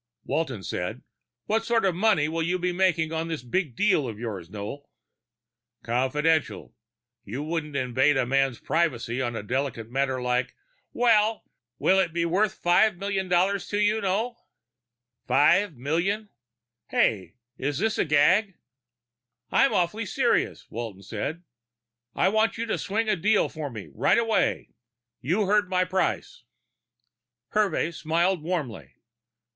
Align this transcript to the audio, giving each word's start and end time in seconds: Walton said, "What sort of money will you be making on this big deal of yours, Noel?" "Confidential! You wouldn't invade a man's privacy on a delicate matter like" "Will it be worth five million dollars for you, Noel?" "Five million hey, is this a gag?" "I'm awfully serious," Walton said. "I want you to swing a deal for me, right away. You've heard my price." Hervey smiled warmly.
Walton 0.23 0.63
said, 0.63 1.03
"What 1.45 1.63
sort 1.63 1.85
of 1.85 1.93
money 1.93 2.27
will 2.27 2.41
you 2.41 2.57
be 2.57 2.71
making 2.71 3.11
on 3.13 3.27
this 3.27 3.43
big 3.43 3.75
deal 3.75 4.07
of 4.07 4.17
yours, 4.17 4.49
Noel?" 4.49 4.89
"Confidential! 5.83 6.73
You 7.23 7.43
wouldn't 7.43 7.75
invade 7.75 8.17
a 8.17 8.25
man's 8.25 8.59
privacy 8.59 9.21
on 9.21 9.35
a 9.35 9.43
delicate 9.43 9.91
matter 9.91 10.19
like" 10.19 10.55
"Will 10.91 11.43
it 11.79 12.13
be 12.13 12.25
worth 12.25 12.55
five 12.55 12.97
million 12.97 13.29
dollars 13.29 13.69
for 13.69 13.77
you, 13.77 14.01
Noel?" 14.01 14.43
"Five 15.27 15.75
million 15.77 16.29
hey, 16.87 17.35
is 17.59 17.77
this 17.77 17.99
a 17.99 18.03
gag?" 18.05 18.55
"I'm 19.51 19.71
awfully 19.71 20.07
serious," 20.07 20.65
Walton 20.71 21.03
said. 21.03 21.43
"I 22.15 22.27
want 22.29 22.57
you 22.57 22.65
to 22.65 22.79
swing 22.79 23.07
a 23.07 23.15
deal 23.15 23.49
for 23.49 23.69
me, 23.69 23.91
right 23.93 24.17
away. 24.17 24.69
You've 25.21 25.45
heard 25.47 25.69
my 25.69 25.85
price." 25.85 26.41
Hervey 27.49 27.91
smiled 27.91 28.41
warmly. 28.41 28.95